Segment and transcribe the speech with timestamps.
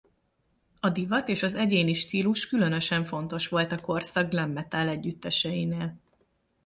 [0.79, 5.99] A divat és az egyéni stílus különösen fontos volt a korszak glam metal együtteseinél.